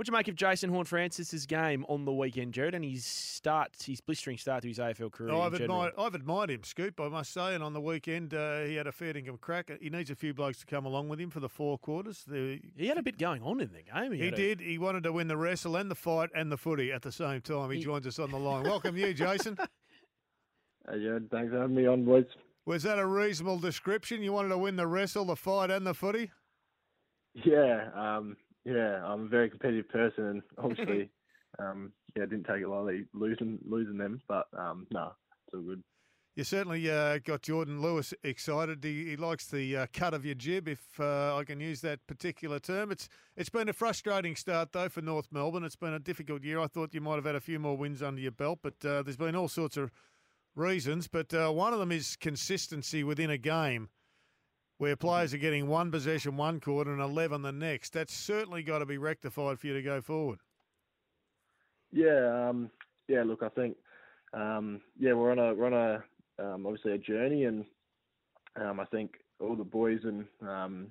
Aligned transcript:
What 0.00 0.06
do 0.06 0.12
you 0.12 0.16
make 0.16 0.28
of 0.28 0.34
Jason 0.34 0.70
Horne-Francis's 0.70 1.44
game 1.44 1.84
on 1.86 2.06
the 2.06 2.12
weekend, 2.14 2.54
Jared, 2.54 2.74
and 2.74 2.82
his 2.82 3.04
start, 3.04 3.72
his 3.84 4.00
blistering 4.00 4.38
start 4.38 4.62
to 4.62 4.68
his 4.68 4.78
AFL 4.78 5.12
career? 5.12 5.30
Oh, 5.30 5.42
I've 5.42 5.52
in 5.52 5.60
admired, 5.60 5.92
I've 5.98 6.14
admired 6.14 6.48
him, 6.50 6.64
Scoop. 6.64 6.98
I 6.98 7.08
must 7.10 7.34
say, 7.34 7.54
and 7.54 7.62
on 7.62 7.74
the 7.74 7.82
weekend 7.82 8.32
uh, 8.32 8.60
he 8.62 8.76
had 8.76 8.86
a 8.86 8.92
fair 8.92 9.12
dinkum 9.12 9.38
crack. 9.42 9.70
He 9.78 9.90
needs 9.90 10.08
a 10.08 10.14
few 10.14 10.32
blokes 10.32 10.60
to 10.60 10.64
come 10.64 10.86
along 10.86 11.10
with 11.10 11.20
him 11.20 11.28
for 11.28 11.40
the 11.40 11.50
four 11.50 11.76
quarters. 11.76 12.24
The, 12.26 12.60
He 12.78 12.86
had 12.86 12.96
a 12.96 13.02
bit 13.02 13.18
going 13.18 13.42
on 13.42 13.60
in 13.60 13.72
the 13.74 13.82
game. 13.82 14.12
he 14.12 14.24
had 14.24 14.32
a- 14.32 14.36
did. 14.38 14.60
He 14.60 14.78
wanted 14.78 15.02
to 15.02 15.12
win 15.12 15.28
the 15.28 15.36
wrestle 15.36 15.76
and 15.76 15.90
the 15.90 15.94
fight 15.94 16.30
and 16.34 16.50
the 16.50 16.56
footy 16.56 16.90
at 16.90 17.02
the 17.02 17.12
same 17.12 17.42
time. 17.42 17.70
He, 17.70 17.76
He- 17.76 17.84
joins 17.84 18.06
us 18.06 18.18
on 18.18 18.30
the 18.30 18.38
line. 18.38 18.62
Welcome 18.62 18.96
you, 18.96 19.12
Jason. 19.12 19.58
Hey, 20.90 20.96
yeah, 21.00 21.18
thanks 21.30 21.52
for 21.52 21.60
having 21.60 21.76
me 21.76 21.86
on, 21.86 22.06
boys. 22.06 22.24
Was 22.64 22.84
that 22.84 22.98
a 22.98 23.04
reasonable 23.04 23.58
description? 23.58 24.22
You 24.22 24.32
wanted 24.32 24.48
to 24.48 24.56
win 24.56 24.76
the 24.76 24.86
wrestle, 24.86 25.26
the 25.26 25.36
fight, 25.36 25.70
and 25.70 25.86
the 25.86 25.92
footy? 25.92 26.30
Yeah, 27.34 27.90
um, 27.94 28.38
yeah, 28.64 29.04
I'm 29.04 29.26
a 29.26 29.28
very 29.28 29.50
competitive 29.50 29.88
person, 29.88 30.26
and 30.26 30.42
obviously, 30.58 31.10
um, 31.58 31.92
yeah, 32.16 32.24
didn't 32.24 32.44
take 32.44 32.62
it 32.62 32.68
lightly 32.68 33.06
losing 33.14 33.58
losing 33.66 33.98
them, 33.98 34.20
but 34.28 34.46
um, 34.56 34.86
no, 34.90 35.12
it's 35.46 35.54
all 35.54 35.62
good. 35.62 35.82
You 36.36 36.44
certainly 36.44 36.88
uh, 36.88 37.18
got 37.18 37.42
Jordan 37.42 37.82
Lewis 37.82 38.14
excited. 38.22 38.84
He, 38.84 39.10
he 39.10 39.16
likes 39.16 39.46
the 39.46 39.76
uh, 39.76 39.86
cut 39.92 40.14
of 40.14 40.24
your 40.24 40.36
jib, 40.36 40.68
if 40.68 40.80
uh, 41.00 41.36
I 41.36 41.44
can 41.44 41.58
use 41.60 41.80
that 41.80 42.06
particular 42.06 42.60
term. 42.60 42.92
It's 42.92 43.08
it's 43.36 43.50
been 43.50 43.68
a 43.68 43.72
frustrating 43.72 44.36
start 44.36 44.72
though 44.72 44.88
for 44.88 45.02
North 45.02 45.28
Melbourne. 45.32 45.64
It's 45.64 45.76
been 45.76 45.92
a 45.92 45.98
difficult 45.98 46.44
year. 46.44 46.60
I 46.60 46.68
thought 46.68 46.94
you 46.94 47.00
might 47.00 47.16
have 47.16 47.24
had 47.24 47.34
a 47.34 47.40
few 47.40 47.58
more 47.58 47.76
wins 47.76 48.02
under 48.02 48.20
your 48.20 48.30
belt, 48.30 48.60
but 48.62 48.74
uh, 48.84 49.02
there's 49.02 49.16
been 49.16 49.34
all 49.34 49.48
sorts 49.48 49.76
of 49.76 49.90
reasons. 50.54 51.08
But 51.08 51.34
uh, 51.34 51.50
one 51.50 51.72
of 51.72 51.80
them 51.80 51.90
is 51.90 52.16
consistency 52.16 53.02
within 53.02 53.30
a 53.30 53.38
game, 53.38 53.88
where 54.80 54.96
players 54.96 55.34
are 55.34 55.38
getting 55.38 55.68
one 55.68 55.90
possession 55.90 56.38
one 56.38 56.58
quarter 56.58 56.90
and 56.90 57.02
eleven 57.02 57.42
the 57.42 57.52
next. 57.52 57.92
That's 57.92 58.14
certainly 58.14 58.62
got 58.62 58.78
to 58.78 58.86
be 58.86 58.96
rectified 58.96 59.60
for 59.60 59.66
you 59.66 59.74
to 59.74 59.82
go 59.82 60.00
forward. 60.00 60.38
Yeah, 61.92 62.48
um, 62.48 62.70
yeah. 63.06 63.22
Look, 63.22 63.42
I 63.42 63.50
think, 63.50 63.76
um, 64.32 64.80
yeah, 64.98 65.12
we're 65.12 65.32
on 65.32 65.38
a 65.38 65.52
we're 65.52 65.66
on 65.66 65.74
a 65.74 66.02
um, 66.42 66.64
obviously 66.64 66.92
a 66.92 66.98
journey, 66.98 67.44
and 67.44 67.66
um, 68.56 68.80
I 68.80 68.86
think 68.86 69.16
all 69.38 69.54
the 69.54 69.64
boys 69.64 70.00
and 70.04 70.24
um, 70.48 70.86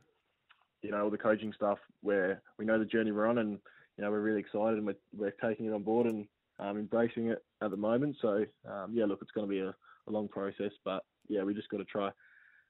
you 0.83 0.91
know 0.91 1.05
all 1.05 1.09
the 1.09 1.17
coaching 1.17 1.51
staff, 1.55 1.79
where 2.01 2.43
we 2.59 2.65
know 2.65 2.77
the 2.77 2.85
journey 2.85 3.11
we're 3.11 3.25
on, 3.25 3.39
and 3.39 3.57
you 3.97 4.03
know 4.03 4.11
we're 4.11 4.21
really 4.21 4.39
excited 4.39 4.77
and 4.77 4.85
we're 4.85 4.97
we're 5.17 5.33
taking 5.43 5.65
it 5.65 5.73
on 5.73 5.81
board 5.81 6.05
and 6.05 6.27
um, 6.59 6.77
embracing 6.77 7.29
it 7.29 7.43
at 7.63 7.71
the 7.71 7.77
moment. 7.77 8.17
So 8.21 8.45
yeah, 8.91 9.05
look, 9.05 9.19
it's 9.23 9.31
going 9.31 9.47
to 9.47 9.51
be 9.51 9.61
a, 9.61 9.69
a 9.69 10.11
long 10.11 10.27
process, 10.27 10.73
but 10.85 11.03
yeah, 11.27 11.41
we 11.41 11.55
just 11.55 11.69
got 11.69 11.77
to 11.77 11.85
try. 11.85 12.11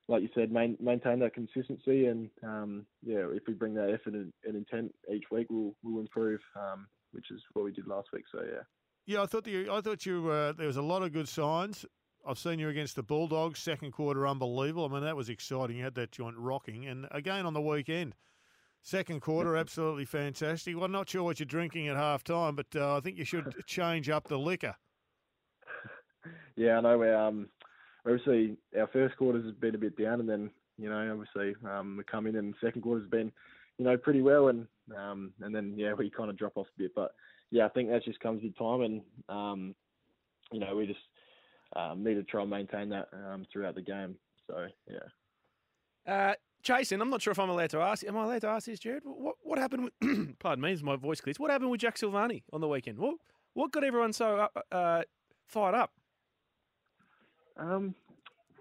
Like 0.10 0.24
you 0.24 0.30
said, 0.34 0.52
main, 0.52 0.76
maintain 0.82 1.20
that 1.20 1.34
consistency, 1.34 2.08
and 2.08 2.30
um, 2.44 2.86
yeah, 3.06 3.28
if 3.32 3.44
we 3.48 3.54
bring 3.54 3.76
that 3.76 3.92
effort 3.92 4.16
and, 4.16 4.34
and 4.44 4.56
intent 4.56 4.94
each 5.14 5.26
week, 5.32 5.48
we'll 5.50 5.76
we'll 5.84 6.02
improve, 6.02 6.42
um, 6.56 6.88
which 7.12 7.32
is 7.32 7.42
what 7.54 7.64
we 7.64 7.72
did 7.72 7.88
last 7.88 8.10
week. 8.12 8.24
So 8.32 8.42
yeah. 8.44 8.64
Yeah, 9.06 9.22
I 9.22 9.28
thought 9.28 9.48
you. 9.48 9.72
I 9.72 9.82
thought 9.82 10.06
you. 10.06 10.30
Uh, 10.30 10.52
there 10.54 10.68
was 10.68 10.78
a 10.78 10.82
lot 10.82 11.04
of 11.04 11.14
good 11.14 11.30
signs. 11.30 11.86
I've 12.28 12.40
seen 12.40 12.60
you 12.60 12.70
against 12.70 12.96
the 12.96 13.04
Bulldogs, 13.04 13.60
second 13.60 13.92
quarter, 13.92 14.28
unbelievable. 14.28 14.86
I 14.86 14.90
mean, 14.90 15.04
that 15.04 15.16
was 15.16 15.30
exciting. 15.30 15.78
You 15.78 15.84
had 15.84 15.96
that 15.96 16.12
joint 16.12 16.36
rocking, 16.38 16.88
and 16.88 17.08
again 17.12 17.46
on 17.46 17.54
the 17.54 17.62
weekend, 17.62 18.16
second 18.82 19.22
quarter, 19.22 19.56
absolutely 19.56 20.06
fantastic. 20.06 20.76
Well, 20.76 20.86
I'm 20.86 20.92
not 20.92 21.10
sure 21.10 21.24
what 21.24 21.40
you're 21.40 21.46
drinking 21.46 21.88
at 21.88 21.98
half 21.98 22.24
time, 22.24 22.56
but 22.56 22.68
uh, 22.76 22.98
I 22.98 23.00
think 23.00 23.18
you 23.18 23.26
should 23.26 23.54
change 23.68 24.10
up 24.10 24.28
the 24.28 24.40
liquor. 24.40 24.76
Yeah, 26.56 26.78
I 26.78 26.82
know. 26.82 26.98
We're, 26.98 27.16
um, 27.16 27.50
obviously, 28.10 28.58
our 28.78 28.88
first 28.88 29.18
quarters 29.18 29.46
has 29.46 29.54
been 29.56 29.76
a 29.76 29.80
bit 29.80 29.98
down, 29.98 30.20
and 30.20 30.30
then 30.30 30.50
you 30.78 30.90
know, 30.90 31.12
obviously, 31.12 31.56
um, 31.70 31.98
we 31.98 32.04
come 32.04 32.26
in 32.26 32.36
and 32.36 32.54
second 32.64 32.82
quarter's 32.82 33.10
been, 33.10 33.32
you 33.78 33.86
know, 33.86 33.98
pretty 33.98 34.22
well, 34.22 34.48
and 34.48 34.66
um, 34.98 35.34
and 35.42 35.54
then 35.54 35.74
yeah, 35.78 35.94
we 35.94 36.10
kind 36.10 36.30
of 36.30 36.38
drop 36.38 36.54
off 36.56 36.68
a 36.68 36.82
bit. 36.82 36.92
But 36.96 37.14
yeah, 37.52 37.66
I 37.66 37.70
think 37.70 37.90
that 37.90 38.06
just 38.06 38.20
comes 38.20 38.42
with 38.44 38.58
time, 38.58 38.82
and 38.82 39.02
um, 39.28 39.76
you 40.52 40.60
know, 40.60 40.76
we 40.76 40.88
just 40.88 41.00
um, 41.76 42.04
need 42.04 42.16
to 42.16 42.24
try 42.24 42.42
and 42.42 42.50
maintain 42.50 42.90
that 42.90 43.10
um, 43.14 43.46
throughout 43.52 43.76
the 43.76 43.82
game. 43.82 44.16
So 44.48 44.68
yeah. 44.90 46.12
Uh, 46.12 46.34
Jason, 46.64 47.02
I'm 47.02 47.10
not 47.10 47.22
sure 47.22 47.32
if 47.32 47.40
I'm 47.40 47.50
allowed 47.50 47.70
to 47.72 47.80
ask. 47.80 48.06
Am 48.06 48.18
I 48.18 48.24
allowed 48.24 48.42
to 48.42 48.48
ask 48.48 48.66
this, 48.66 48.80
Jared? 48.80 49.04
What 49.06 49.36
what 49.42 49.60
happened? 49.60 49.90
With, 50.02 50.40
pardon 50.40 50.64
me, 50.64 50.76
my 50.82 50.96
voice 50.96 51.22
clears. 51.22 51.40
What 51.40 51.52
happened 51.52 51.72
with 51.72 51.82
Jack 51.82 51.98
Silvagni 51.98 52.44
on 52.52 52.62
the 52.62 52.68
weekend? 52.68 52.98
What 52.98 53.16
what 53.54 53.72
got 53.72 53.84
everyone 53.84 54.14
so 54.14 54.48
uh, 54.56 54.76
uh, 54.76 55.02
fired 55.46 55.76
up? 55.76 55.92
Um, 57.60 57.96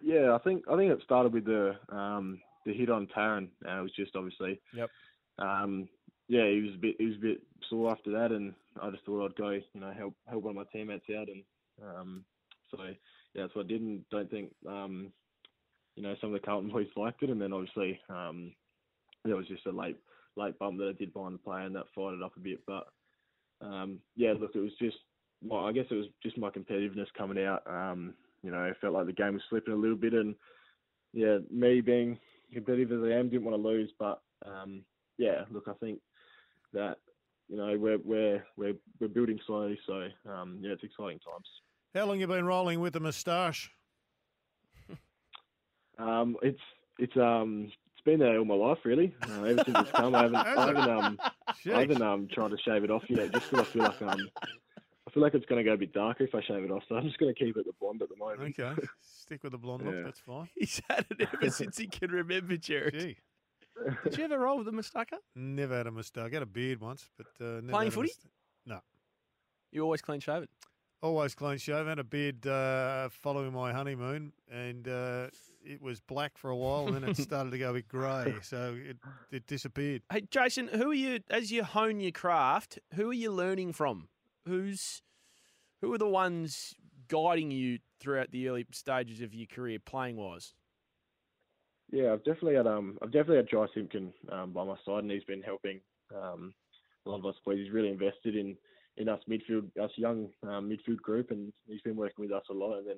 yeah, 0.02 0.34
I 0.34 0.38
think 0.38 0.64
I 0.70 0.76
think 0.76 0.92
it 0.92 1.02
started 1.04 1.32
with 1.32 1.44
the 1.44 1.76
um, 1.90 2.40
the 2.66 2.72
hit 2.72 2.90
on 2.90 3.08
Tarryn. 3.16 3.48
Uh, 3.66 3.80
it 3.80 3.82
was 3.82 3.92
just 3.96 4.16
obviously. 4.16 4.60
Yep. 4.74 4.90
Um, 5.38 5.88
yeah, 6.28 6.48
he 6.48 6.60
was 6.60 6.74
a 6.74 6.78
bit 6.78 6.96
he 6.98 7.06
was 7.06 7.16
a 7.16 7.20
bit 7.20 7.42
sore 7.68 7.90
after 7.90 8.10
that, 8.12 8.32
and 8.32 8.54
I 8.80 8.90
just 8.90 9.04
thought 9.04 9.24
I'd 9.24 9.36
go, 9.36 9.50
you 9.50 9.80
know, 9.80 9.92
help 9.96 10.14
help 10.28 10.42
one 10.44 10.56
of 10.56 10.56
my 10.56 10.64
teammates 10.72 11.06
out, 11.18 11.28
and 11.28 11.42
um, 11.82 12.24
so 12.70 12.78
yeah, 12.82 13.42
that's 13.42 13.54
what 13.54 13.64
I 13.64 13.68
did. 13.68 13.80
And 13.80 14.08
don't 14.10 14.30
think 14.30 14.52
um, 14.68 15.12
you 15.96 16.02
know 16.02 16.14
some 16.20 16.34
of 16.34 16.40
the 16.40 16.46
Carlton 16.46 16.70
boys 16.72 16.86
liked 16.96 17.22
it, 17.22 17.30
and 17.30 17.40
then 17.40 17.52
obviously 17.52 17.98
um, 18.10 18.52
there 19.24 19.36
was 19.36 19.48
just 19.48 19.66
a 19.66 19.70
late 19.70 19.96
late 20.36 20.58
bump 20.58 20.78
that 20.78 20.94
I 20.94 20.98
did 20.98 21.12
behind 21.12 21.34
the 21.34 21.38
play, 21.38 21.64
and 21.64 21.74
that 21.74 21.86
fired 21.94 22.16
it 22.16 22.22
up 22.22 22.36
a 22.36 22.40
bit. 22.40 22.60
But 22.66 22.88
um, 23.60 24.00
yeah, 24.16 24.34
look, 24.38 24.52
it 24.54 24.60
was 24.60 24.76
just 24.78 24.98
well, 25.42 25.64
I 25.64 25.72
guess 25.72 25.86
it 25.90 25.94
was 25.94 26.06
just 26.22 26.36
my 26.36 26.50
competitiveness 26.50 27.06
coming 27.16 27.42
out. 27.42 27.62
Um, 27.66 28.14
you 28.42 28.50
know, 28.50 28.58
I 28.58 28.72
felt 28.80 28.94
like 28.94 29.06
the 29.06 29.12
game 29.12 29.34
was 29.34 29.42
slipping 29.48 29.74
a 29.74 29.76
little 29.76 29.96
bit, 29.96 30.14
and 30.14 30.34
yeah, 31.12 31.38
me 31.50 31.80
being 31.80 32.18
competitive 32.52 32.92
as 32.92 33.10
I 33.10 33.16
am, 33.16 33.28
didn't 33.28 33.44
want 33.44 33.60
to 33.60 33.68
lose. 33.68 33.90
But 33.98 34.20
um, 34.46 34.84
yeah, 35.16 35.42
look, 35.50 35.64
I 35.68 35.72
think 35.74 36.00
that 36.72 36.96
you 37.48 37.56
know 37.56 37.76
we're 37.78 37.98
we're 37.98 38.44
we're 38.56 38.74
we're 39.00 39.08
building 39.08 39.38
slowly, 39.46 39.78
so 39.86 40.08
um, 40.30 40.58
yeah, 40.60 40.72
it's 40.72 40.84
exciting 40.84 41.18
times. 41.20 41.46
How 41.94 42.04
long 42.04 42.20
you 42.20 42.26
been 42.26 42.44
rolling 42.44 42.80
with 42.80 42.92
the 42.92 43.00
moustache? 43.00 43.70
Um, 45.98 46.36
it's 46.42 46.60
it's 46.98 47.16
um 47.16 47.72
it's 47.92 48.04
been 48.04 48.20
there 48.20 48.38
all 48.38 48.44
my 48.44 48.54
life 48.54 48.78
really. 48.84 49.14
Uh, 49.28 49.42
ever 49.42 49.64
since 49.64 49.78
it's 49.78 49.90
come, 49.92 50.14
I 50.14 50.22
haven't 50.22 50.36
I 50.36 50.66
haven't 50.66 50.90
um 50.90 51.18
I 51.74 51.80
haven't 51.80 52.02
um 52.02 52.28
tried 52.32 52.50
to 52.50 52.58
shave 52.64 52.84
it 52.84 52.90
off 52.90 53.02
yet, 53.08 53.32
just 53.32 53.50
because 53.50 53.66
I 53.66 53.72
feel 53.72 53.82
like 53.82 54.02
um 54.02 54.28
feel 55.18 55.24
like 55.24 55.34
it's 55.34 55.46
going 55.46 55.58
to 55.62 55.68
go 55.68 55.74
a 55.74 55.76
bit 55.76 55.92
darker 55.92 56.24
if 56.24 56.34
I 56.34 56.40
shave 56.42 56.62
it 56.62 56.70
off. 56.70 56.82
So 56.88 56.94
I'm 56.94 57.04
just 57.04 57.18
going 57.18 57.34
to 57.34 57.38
keep 57.38 57.56
it 57.56 57.66
the 57.66 57.72
blonde 57.80 58.02
at 58.02 58.08
the 58.08 58.16
moment. 58.16 58.54
Okay, 58.58 58.80
stick 59.00 59.42
with 59.42 59.52
the 59.52 59.58
blonde 59.58 59.84
look. 59.84 60.04
That's 60.04 60.20
fine. 60.20 60.48
He's 60.56 60.80
had 60.88 61.06
it 61.10 61.28
ever 61.32 61.50
since 61.50 61.76
he 61.76 61.86
can 61.88 62.10
remember, 62.10 62.56
Jared. 62.56 62.94
Gee, 62.98 63.16
Did 64.04 64.18
you 64.18 64.24
ever 64.24 64.38
roll 64.38 64.58
with 64.58 64.68
a 64.68 64.72
moustache? 64.72 65.08
never 65.34 65.76
had 65.76 65.86
a 65.86 65.90
moustache. 65.90 66.30
I 66.30 66.34
had 66.34 66.42
a 66.42 66.46
beard 66.46 66.80
once, 66.80 67.10
but 67.16 67.26
uh, 67.44 67.60
never 67.60 67.68
Playing 67.70 67.86
had 67.86 67.92
a 67.92 67.96
footy? 67.96 68.12
moustache. 68.66 68.82
You 69.70 69.82
always 69.82 70.00
clean 70.00 70.20
shaven. 70.20 70.48
Always 71.02 71.34
clean 71.34 71.58
shaven. 71.58 71.88
Had 71.88 71.98
a 71.98 72.04
beard 72.04 72.46
uh, 72.46 73.08
following 73.10 73.52
my 73.52 73.72
honeymoon, 73.72 74.32
and 74.50 74.88
uh, 74.88 75.26
it 75.62 75.82
was 75.82 76.00
black 76.00 76.38
for 76.38 76.48
a 76.50 76.56
while, 76.56 76.86
and 76.86 76.94
then 76.96 77.04
it 77.04 77.16
started 77.18 77.50
to 77.50 77.58
go 77.58 77.70
a 77.70 77.74
bit 77.74 77.88
grey, 77.88 78.34
so 78.42 78.76
it, 78.78 78.96
it 79.30 79.46
disappeared. 79.46 80.02
Hey, 80.10 80.22
Jason, 80.30 80.68
who 80.68 80.90
are 80.90 80.94
you 80.94 81.20
as 81.28 81.52
you 81.52 81.64
hone 81.64 82.00
your 82.00 82.12
craft? 82.12 82.78
Who 82.94 83.10
are 83.10 83.14
you 83.14 83.30
learning 83.30 83.74
from? 83.74 84.08
Who's 84.48 85.02
who 85.80 85.92
are 85.92 85.98
the 85.98 86.08
ones 86.08 86.74
guiding 87.08 87.50
you 87.50 87.78
throughout 88.00 88.30
the 88.30 88.48
early 88.48 88.66
stages 88.72 89.20
of 89.20 89.34
your 89.34 89.46
career, 89.46 89.78
playing 89.78 90.16
wise? 90.16 90.54
Yeah, 91.90 92.12
I've 92.12 92.24
definitely 92.24 92.54
had 92.54 92.66
um 92.66 92.98
I've 93.02 93.12
definitely 93.12 93.36
had 93.38 93.48
Jy 93.50 93.66
Simpkin 93.74 94.12
um, 94.30 94.52
by 94.52 94.64
my 94.64 94.76
side, 94.84 95.04
and 95.04 95.10
he's 95.10 95.24
been 95.24 95.42
helping 95.42 95.80
um, 96.14 96.54
a 97.06 97.10
lot 97.10 97.18
of 97.20 97.26
us 97.26 97.36
boys. 97.44 97.58
He's 97.58 97.72
really 97.72 97.88
invested 97.88 98.36
in 98.36 98.56
in 98.98 99.08
us 99.08 99.20
midfield, 99.28 99.70
us 99.82 99.90
young 99.96 100.28
um, 100.42 100.68
midfield 100.70 100.98
group, 100.98 101.30
and 101.30 101.52
he's 101.66 101.82
been 101.82 101.96
working 101.96 102.24
with 102.24 102.32
us 102.32 102.44
a 102.50 102.54
lot. 102.54 102.78
And 102.78 102.88
then 102.88 102.96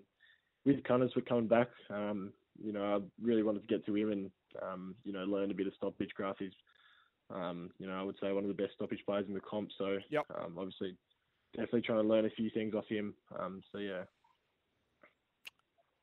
with 0.64 0.82
Cunners 0.84 1.12
for 1.12 1.20
coming 1.20 1.46
back, 1.46 1.68
um, 1.90 2.32
you 2.62 2.72
know, 2.72 2.96
I 2.96 2.98
really 3.24 3.42
wanted 3.42 3.60
to 3.60 3.66
get 3.66 3.84
to 3.86 3.94
him 3.94 4.10
and 4.12 4.30
um, 4.62 4.96
you 5.04 5.12
know 5.12 5.24
learn 5.24 5.50
a 5.50 5.54
bit 5.54 5.66
of 5.68 5.74
stoppage 5.74 6.10
craft. 6.16 6.40
He's 6.40 6.52
um, 7.32 7.70
you 7.78 7.86
know 7.86 7.94
I 7.94 8.02
would 8.02 8.16
say 8.20 8.32
one 8.32 8.44
of 8.44 8.48
the 8.48 8.60
best 8.62 8.74
stoppage 8.74 9.02
players 9.06 9.26
in 9.28 9.34
the 9.34 9.40
comp. 9.40 9.70
So 9.78 9.98
Yep. 10.10 10.26
um, 10.36 10.56
obviously 10.58 10.96
definitely 11.54 11.82
trying 11.82 12.02
to 12.02 12.08
learn 12.08 12.26
a 12.26 12.30
few 12.30 12.50
things 12.50 12.74
off 12.74 12.88
him. 12.88 13.14
Um, 13.38 13.62
so 13.72 13.78
yeah. 13.78 14.02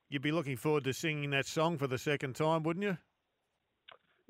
You'd 0.10 0.22
be 0.22 0.32
looking 0.32 0.56
forward 0.56 0.86
to 0.86 0.94
singing 0.94 1.32
that 1.32 1.46
song 1.46 1.78
for 1.78 1.88
the 1.88 1.98
second 1.98 2.36
time, 2.36 2.64
wouldn't 2.64 2.86
you? 2.86 2.98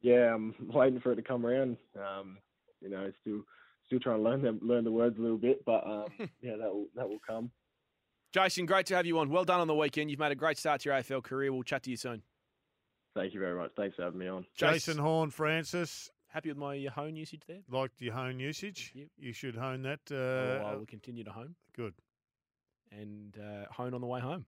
yeah, 0.01 0.33
I'm 0.33 0.55
waiting 0.73 0.99
for 0.99 1.11
it 1.11 1.17
to 1.17 1.21
come 1.21 1.45
around. 1.45 1.77
Um, 1.95 2.37
you 2.81 2.89
know, 2.89 3.11
still 3.21 3.41
still 3.85 3.99
trying 3.99 4.17
to 4.17 4.23
learn 4.23 4.41
them 4.41 4.59
learn 4.61 4.83
the 4.83 4.91
words 4.91 5.17
a 5.17 5.21
little 5.21 5.37
bit, 5.37 5.63
but 5.65 5.85
um, 5.85 6.05
yeah, 6.41 6.55
that 6.59 6.73
will 6.73 6.87
that 6.95 7.07
will 7.07 7.19
come. 7.27 7.51
Jason, 8.33 8.65
great 8.65 8.85
to 8.87 8.95
have 8.95 9.05
you 9.05 9.17
on. 9.19 9.29
Well 9.29 9.45
done 9.45 9.61
on 9.61 9.67
the 9.67 9.75
weekend. 9.75 10.11
You've 10.11 10.19
made 10.19 10.31
a 10.31 10.35
great 10.35 10.57
start 10.57 10.81
to 10.81 10.89
your 10.89 10.99
AFL 10.99 11.23
career. 11.23 11.51
We'll 11.51 11.63
chat 11.63 11.83
to 11.83 11.89
you 11.89 11.97
soon. 11.97 12.21
Thank 13.15 13.33
you 13.33 13.39
very 13.39 13.57
much. 13.57 13.71
Thanks 13.75 13.95
for 13.95 14.03
having 14.03 14.19
me 14.19 14.27
on. 14.27 14.45
Jason 14.55 14.97
Horne-Francis, 14.97 16.11
Happy 16.37 16.49
with 16.49 16.57
my 16.59 16.77
uh, 16.85 16.91
hone 16.91 17.15
usage 17.15 17.41
there? 17.47 17.61
liked 17.67 17.99
your 17.99 18.13
hone 18.13 18.39
usage. 18.39 18.91
Yep. 18.93 19.07
You 19.17 19.33
should 19.33 19.55
hone 19.55 19.81
that. 19.81 20.01
Oh, 20.11 20.15
I 20.15 20.73
Uh, 20.73 20.77
will 20.77 20.85
continue 20.85 21.23
to 21.23 21.31
hone 21.31 21.55
good. 21.75 21.95
and 22.91 23.35
uh, 23.39 23.65
hone 23.71 23.95
on 23.95 24.01
the 24.01 24.05
way 24.07 24.19
home. 24.19 24.45